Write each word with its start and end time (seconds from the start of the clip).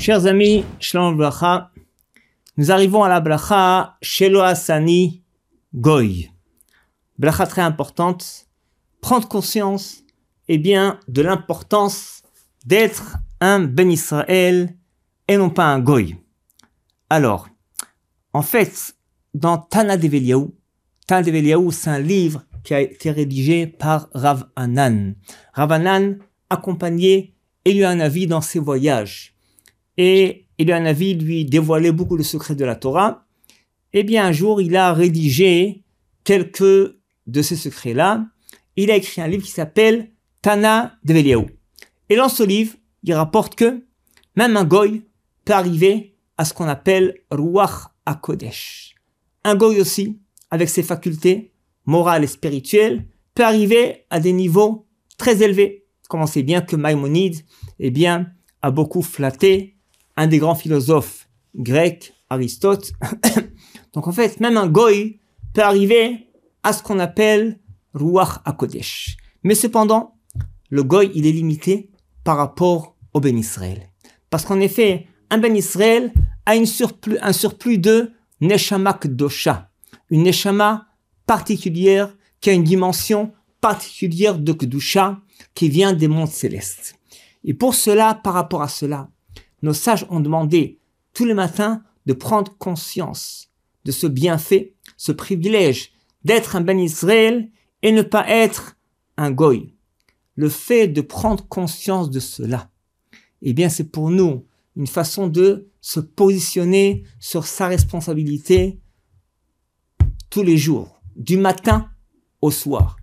Chers 0.00 0.24
amis, 0.24 0.64
Shalom 0.78 1.14
Bracha, 1.14 1.70
nous 2.56 2.70
arrivons 2.70 3.04
à 3.04 3.10
la 3.10 3.20
Bracha 3.20 3.98
Shelo 4.00 4.40
Asani 4.40 5.22
Goy. 5.74 6.30
Bracha 7.18 7.46
très 7.46 7.60
importante, 7.60 8.46
prendre 9.02 9.28
conscience 9.28 9.98
eh 10.48 10.56
bien, 10.56 10.98
de 11.06 11.20
l'importance 11.20 12.22
d'être 12.64 13.18
un 13.42 13.60
Ben 13.60 13.90
Israël 13.90 14.74
et 15.28 15.36
non 15.36 15.50
pas 15.50 15.66
un 15.66 15.80
Goy. 15.80 16.16
Alors, 17.10 17.50
en 18.32 18.40
fait, 18.40 18.96
dans 19.34 19.58
Tana 19.58 19.98
Develiaou, 19.98 20.56
Tana 21.06 21.22
Develiaou, 21.22 21.72
c'est 21.72 21.90
un 21.90 22.00
livre 22.00 22.42
qui 22.64 22.72
a 22.72 22.80
été 22.80 23.10
rédigé 23.10 23.66
par 23.66 24.08
Rav 24.14 24.48
Anan. 24.56 25.12
Rav 25.52 25.72
Anan 25.72 26.16
accompagnait 26.48 27.34
avis 28.00 28.26
dans 28.26 28.40
ses 28.40 28.60
voyages. 28.60 29.36
Et 29.96 30.46
avis 30.68 31.14
lui 31.14 31.44
dévoilait 31.44 31.92
beaucoup 31.92 32.16
de 32.16 32.22
secrets 32.22 32.54
de 32.54 32.64
la 32.64 32.76
Torah. 32.76 33.26
Eh 33.92 34.02
bien, 34.02 34.26
un 34.26 34.32
jour, 34.32 34.60
il 34.60 34.76
a 34.76 34.92
rédigé 34.92 35.82
quelques 36.24 36.94
de 37.26 37.42
ces 37.42 37.56
secrets-là. 37.56 38.26
Il 38.76 38.90
a 38.90 38.96
écrit 38.96 39.20
un 39.20 39.28
livre 39.28 39.42
qui 39.42 39.50
s'appelle 39.50 40.10
Tana 40.42 40.96
de 41.04 41.14
Et 42.08 42.16
dans 42.16 42.28
ce 42.28 42.42
livre, 42.42 42.74
il 43.02 43.14
rapporte 43.14 43.54
que 43.54 43.84
même 44.36 44.56
un 44.56 44.64
goy 44.64 45.02
peut 45.44 45.52
arriver 45.52 46.14
à 46.36 46.44
ce 46.44 46.54
qu'on 46.54 46.68
appelle 46.68 47.18
Ruach 47.30 47.88
HaKodesh. 48.06 48.94
Un 49.44 49.56
goy 49.56 49.80
aussi, 49.80 50.20
avec 50.50 50.68
ses 50.68 50.82
facultés 50.82 51.52
morales 51.86 52.24
et 52.24 52.28
spirituelles, 52.28 53.06
peut 53.34 53.44
arriver 53.44 54.04
à 54.10 54.20
des 54.20 54.32
niveaux 54.32 54.86
très 55.16 55.42
élevés. 55.42 55.86
Comme 56.08 56.22
on 56.22 56.26
sait 56.26 56.42
bien 56.42 56.60
que 56.60 56.76
Maïmonide, 56.76 57.40
eh 57.78 57.90
bien, 57.90 58.32
a 58.62 58.70
beaucoup 58.70 59.02
flatté 59.02 59.76
un 60.16 60.26
des 60.26 60.38
grands 60.38 60.54
philosophes 60.54 61.28
grecs, 61.56 62.14
Aristote. 62.28 62.92
Donc 63.92 64.06
en 64.06 64.12
fait, 64.12 64.40
même 64.40 64.56
un 64.56 64.68
goy 64.68 65.20
peut 65.52 65.62
arriver 65.62 66.28
à 66.62 66.72
ce 66.72 66.82
qu'on 66.82 66.98
appelle 66.98 67.58
Ruach 67.94 68.40
HaKodesh. 68.44 69.16
Mais 69.42 69.54
cependant, 69.54 70.16
le 70.68 70.82
goy, 70.82 71.10
il 71.14 71.26
est 71.26 71.32
limité 71.32 71.90
par 72.22 72.36
rapport 72.36 72.96
au 73.14 73.20
Ben 73.20 73.36
Israël. 73.36 73.88
Parce 74.28 74.44
qu'en 74.44 74.60
effet, 74.60 75.06
un 75.30 75.38
Ben 75.38 75.56
Israël 75.56 76.12
a 76.46 76.54
une 76.54 76.66
surplus, 76.66 77.18
un 77.20 77.32
surplus 77.32 77.78
de 77.78 78.12
Neshama 78.40 78.94
Kdosha, 78.94 79.70
une 80.10 80.22
Neshama 80.22 80.86
particulière 81.26 82.14
qui 82.40 82.50
a 82.50 82.52
une 82.52 82.64
dimension 82.64 83.32
particulière 83.60 84.38
de 84.38 84.52
Kedusha 84.52 85.20
qui 85.54 85.68
vient 85.68 85.92
des 85.92 86.08
mondes 86.08 86.28
célestes. 86.28 86.96
Et 87.44 87.54
pour 87.54 87.74
cela, 87.74 88.14
par 88.14 88.34
rapport 88.34 88.62
à 88.62 88.68
cela, 88.68 89.08
nos 89.62 89.72
sages 89.72 90.06
ont 90.10 90.20
demandé 90.20 90.78
tous 91.12 91.24
les 91.24 91.34
matins 91.34 91.82
de 92.06 92.12
prendre 92.12 92.56
conscience 92.58 93.50
de 93.84 93.92
ce 93.92 94.06
bienfait, 94.06 94.74
ce 94.96 95.12
privilège 95.12 95.92
d'être 96.24 96.56
un 96.56 96.60
Ben 96.60 96.78
Israël 96.78 97.50
et 97.82 97.92
ne 97.92 98.02
pas 98.02 98.28
être 98.28 98.76
un 99.16 99.30
Goy. 99.30 99.74
Le 100.34 100.48
fait 100.48 100.88
de 100.88 101.00
prendre 101.00 101.46
conscience 101.48 102.10
de 102.10 102.20
cela, 102.20 102.70
eh 103.42 103.52
bien, 103.52 103.68
c'est 103.68 103.90
pour 103.90 104.10
nous 104.10 104.46
une 104.76 104.86
façon 104.86 105.28
de 105.28 105.70
se 105.80 106.00
positionner 106.00 107.04
sur 107.18 107.46
sa 107.46 107.66
responsabilité 107.66 108.80
tous 110.28 110.42
les 110.42 110.56
jours, 110.56 111.00
du 111.16 111.36
matin 111.36 111.90
au 112.40 112.50
soir. 112.50 112.96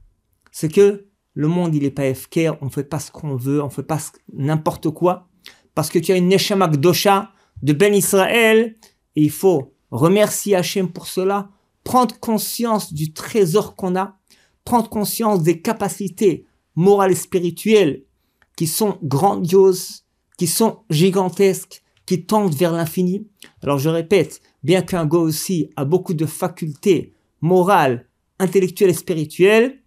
C'est 0.52 0.72
que 0.72 1.08
le 1.34 1.48
monde, 1.48 1.76
il 1.76 1.84
est 1.84 1.92
pas 1.92 2.14
FK, 2.14 2.40
on 2.62 2.70
fait 2.70 2.84
pas 2.84 3.00
ce 3.00 3.12
qu'on 3.12 3.36
veut, 3.36 3.62
on 3.62 3.70
fait 3.70 3.84
pas 3.84 4.00
n'importe 4.34 4.90
quoi 4.90 5.30
parce 5.78 5.92
que 5.92 6.00
tu 6.00 6.12
as 6.12 6.18
une 6.18 6.30
Neshama 6.30 6.70
Gdosha 6.70 7.32
de 7.62 7.72
Ben 7.72 7.94
Israël, 7.94 8.78
et 9.16 9.22
il 9.22 9.30
faut 9.30 9.76
remercier 9.92 10.56
Hachem 10.56 10.92
pour 10.92 11.06
cela, 11.06 11.50
prendre 11.84 12.20
conscience 12.20 12.96
du 12.96 13.14
trésor 13.14 13.76
qu'on 13.76 13.96
a, 13.96 14.18
prendre 14.66 14.90
conscience 14.90 15.44
des 15.44 15.62
capacités 15.62 16.48
morales 16.74 17.12
et 17.12 17.16
spirituelles 17.16 18.06
qui 18.56 18.66
sont 18.66 18.98
grandioses, 19.04 20.06
qui 20.40 20.48
sont 20.48 20.80
gigantesques, 20.90 21.84
qui 22.08 22.26
tendent 22.26 22.56
vers 22.56 22.72
l'infini. 22.72 23.28
Alors 23.62 23.78
je 23.78 23.90
répète, 23.90 24.42
bien 24.64 24.82
qu'un 24.82 25.06
go 25.06 25.20
aussi 25.20 25.70
a 25.76 25.86
beaucoup 25.86 26.16
de 26.16 26.26
facultés 26.26 27.14
morales, 27.42 28.08
intellectuelles 28.40 28.90
et 28.90 28.94
spirituelles, 28.94 29.84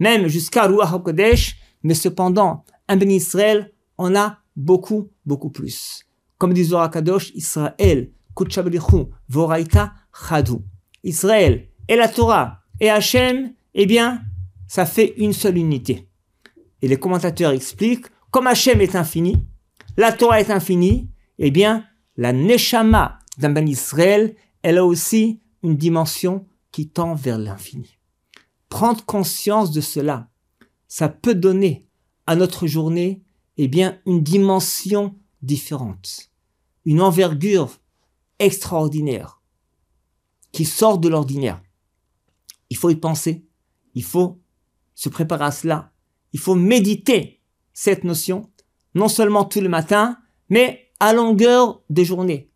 même 0.00 0.28
jusqu'à 0.28 0.66
Ruach 0.66 0.92
HaKodesh, 0.92 1.56
mais 1.82 1.94
cependant, 1.94 2.62
un 2.88 2.98
Ben 2.98 3.10
Israël 3.10 3.72
en 3.96 4.14
a 4.14 4.36
beaucoup, 4.56 5.10
beaucoup 5.30 5.50
plus. 5.50 6.04
Comme 6.38 6.52
dit 6.52 6.64
Zohar 6.64 6.90
Kadosh, 6.90 7.30
Israël, 7.34 8.10
Voraita, 9.28 9.92
Chadou. 10.12 10.64
Israël 11.04 11.68
et 11.88 11.94
la 11.94 12.08
Torah 12.08 12.62
et 12.80 12.90
Hachem, 12.90 13.52
eh 13.74 13.86
bien, 13.86 14.22
ça 14.66 14.84
fait 14.86 15.14
une 15.18 15.32
seule 15.32 15.56
unité. 15.56 16.08
Et 16.82 16.88
les 16.88 16.98
commentateurs 16.98 17.52
expliquent, 17.52 18.06
comme 18.32 18.48
Hachem 18.48 18.80
est 18.80 18.96
infini, 18.96 19.36
la 19.96 20.12
Torah 20.12 20.40
est 20.40 20.50
infinie, 20.50 21.08
eh 21.38 21.52
bien, 21.52 21.84
la 22.16 22.32
Neshama 22.32 23.20
d'un 23.38 23.50
Ben 23.50 23.68
Israël, 23.68 24.34
elle 24.62 24.78
a 24.78 24.84
aussi 24.84 25.40
une 25.62 25.76
dimension 25.76 26.46
qui 26.72 26.88
tend 26.88 27.14
vers 27.14 27.38
l'infini. 27.38 27.98
Prendre 28.68 29.04
conscience 29.04 29.70
de 29.70 29.80
cela, 29.80 30.28
ça 30.88 31.08
peut 31.08 31.34
donner 31.34 31.86
à 32.26 32.34
notre 32.34 32.66
journée 32.66 33.22
eh 33.56 33.68
bien, 33.68 33.98
une 34.06 34.22
dimension 34.22 35.16
différente, 35.42 36.30
une 36.84 37.00
envergure 37.00 37.70
extraordinaire 38.38 39.40
qui 40.52 40.64
sort 40.64 40.98
de 40.98 41.08
l'ordinaire. 41.08 41.62
Il 42.70 42.76
faut 42.76 42.90
y 42.90 42.96
penser, 42.96 43.44
il 43.94 44.04
faut 44.04 44.40
se 44.94 45.08
préparer 45.08 45.44
à 45.44 45.50
cela, 45.50 45.92
il 46.32 46.40
faut 46.40 46.54
méditer 46.54 47.40
cette 47.72 48.04
notion, 48.04 48.50
non 48.94 49.08
seulement 49.08 49.44
tous 49.44 49.60
les 49.60 49.68
matins, 49.68 50.18
mais 50.48 50.90
à 51.00 51.12
longueur 51.12 51.82
des 51.90 52.04
journées. 52.04 52.50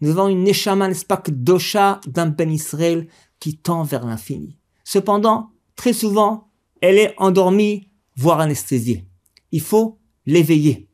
Nous 0.00 0.10
avons 0.10 0.28
une 0.28 0.42
neshama, 0.42 0.88
n'est-ce 0.88 1.04
pas, 1.04 1.22
dosha 1.28 2.00
d'un 2.06 2.26
Ben 2.26 2.50
Israël 2.50 3.08
qui 3.38 3.56
tend 3.56 3.84
vers 3.84 4.04
l'infini. 4.04 4.56
Cependant, 4.84 5.50
très 5.76 5.92
souvent, 5.92 6.48
elle 6.80 6.98
est 6.98 7.14
endormie, 7.18 7.88
voire 8.16 8.40
anesthésiée. 8.40 9.06
Il 9.52 9.60
faut 9.60 9.98
l'éveiller. 10.26 10.88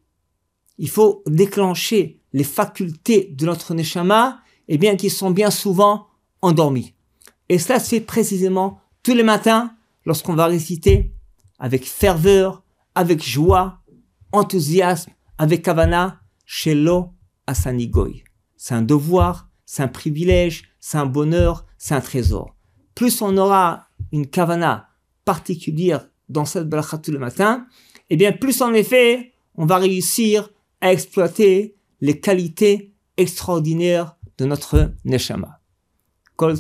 Il 0.79 0.89
faut 0.89 1.23
déclencher 1.27 2.21
les 2.33 2.45
facultés 2.45 3.33
de 3.33 3.47
notre 3.47 3.75
neshama, 3.75 4.41
et 4.69 4.75
eh 4.75 4.79
bien, 4.79 4.97
qui 4.97 5.09
sont 5.09 5.31
bien 5.31 5.51
souvent 5.51 6.09
endormies. 6.43 6.95
Et 7.49 7.59
cela 7.59 7.81
se 7.81 7.89
fait 7.89 8.01
précisément 8.01 8.81
tous 9.03 9.15
les 9.15 9.23
matins 9.23 9.75
lorsqu'on 10.05 10.35
va 10.35 10.47
réciter 10.47 11.13
avec 11.59 11.87
ferveur, 11.87 12.63
avec 12.95 13.25
joie, 13.25 13.81
enthousiasme, 14.33 15.11
avec 15.39 15.63
kavana, 15.63 16.21
Shelo 16.45 17.15
Asanigoy. 17.47 18.25
C'est 18.57 18.75
un 18.75 18.83
devoir, 18.83 19.49
c'est 19.65 19.83
un 19.83 19.89
privilège, 19.89 20.65
c'est 20.81 20.99
un 20.99 21.07
bonheur, 21.07 21.65
c'est 21.79 21.95
un 21.95 22.01
trésor. 22.01 22.55
Plus 22.95 23.23
on 23.23 23.37
aura 23.37 23.87
une 24.13 24.27
kavana 24.27 24.89
particulière 25.25 26.09
dans 26.29 26.45
cette 26.45 26.69
bracha 26.69 26.99
tous 26.99 27.13
les 27.13 27.19
matins, 27.19 27.67
eh 28.11 28.17
bien 28.17 28.33
plus 28.33 28.61
en 28.63 28.73
effet, 28.73 29.33
on 29.57 29.67
va 29.67 29.77
réussir 29.77 30.51
à 30.81 30.93
exploiter 30.93 31.77
les 32.01 32.21
qualités 32.21 32.95
extraordinaires 33.17 34.17
de 34.39 34.45
notre 34.45 34.93
neshama. 35.05 35.61
Kol 36.37 36.57